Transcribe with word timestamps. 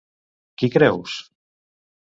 Qui 0.61 0.71
creus? 0.77 1.21